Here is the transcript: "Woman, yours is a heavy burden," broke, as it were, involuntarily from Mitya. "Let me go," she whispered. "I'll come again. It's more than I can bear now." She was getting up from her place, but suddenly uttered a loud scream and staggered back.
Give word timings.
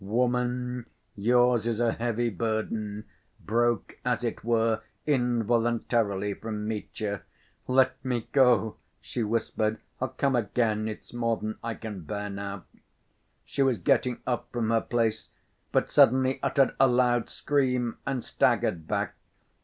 "Woman, 0.03 0.87
yours 1.15 1.67
is 1.67 1.79
a 1.79 1.91
heavy 1.91 2.31
burden," 2.31 3.05
broke, 3.39 3.99
as 4.03 4.23
it 4.23 4.43
were, 4.43 4.81
involuntarily 5.05 6.33
from 6.33 6.67
Mitya. 6.67 7.21
"Let 7.67 8.03
me 8.03 8.27
go," 8.31 8.77
she 8.99 9.21
whispered. 9.21 9.77
"I'll 10.01 10.07
come 10.07 10.35
again. 10.35 10.87
It's 10.87 11.13
more 11.13 11.37
than 11.37 11.59
I 11.63 11.75
can 11.75 12.01
bear 12.01 12.31
now." 12.31 12.63
She 13.45 13.61
was 13.61 13.77
getting 13.77 14.17
up 14.25 14.47
from 14.51 14.71
her 14.71 14.81
place, 14.81 15.29
but 15.71 15.91
suddenly 15.91 16.39
uttered 16.41 16.73
a 16.79 16.87
loud 16.87 17.29
scream 17.29 17.99
and 18.03 18.23
staggered 18.23 18.87
back. 18.87 19.13